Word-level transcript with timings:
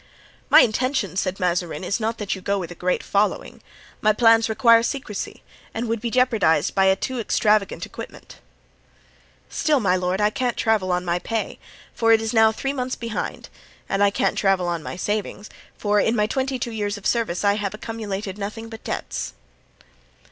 "My 0.49 0.61
intention," 0.61 1.15
said 1.15 1.39
Mazarin, 1.39 1.83
"is 1.83 1.99
not 1.99 2.17
that 2.17 2.33
you 2.33 2.41
go 2.41 2.57
with 2.57 2.71
a 2.71 2.73
great 2.73 3.03
following; 3.03 3.61
my 4.01 4.11
plans 4.13 4.49
require 4.49 4.81
secrecy, 4.81 5.43
and 5.75 5.87
would 5.87 6.01
be 6.01 6.09
jeopardized 6.09 6.73
by 6.73 6.85
a 6.85 6.95
too 6.95 7.19
extravagant 7.19 7.85
equipment." 7.85 8.37
"Still, 9.47 9.79
my 9.79 9.95
lord, 9.95 10.19
I 10.19 10.31
can't 10.31 10.57
travel 10.57 10.91
on 10.91 11.05
my 11.05 11.19
pay, 11.19 11.59
for 11.93 12.11
it 12.11 12.19
is 12.19 12.33
now 12.33 12.51
three 12.51 12.73
months 12.73 12.95
behind; 12.95 13.49
and 13.87 14.01
I 14.03 14.09
can't 14.09 14.35
travel 14.39 14.67
on 14.67 14.81
my 14.81 14.95
savings, 14.95 15.51
for 15.77 15.99
in 15.99 16.15
my 16.15 16.25
twenty 16.25 16.57
two 16.57 16.71
years 16.71 16.97
of 16.97 17.05
service 17.05 17.45
I 17.45 17.53
have 17.53 17.75
accumulated 17.75 18.39
nothing 18.39 18.69
but 18.69 18.83
debts." 18.83 19.35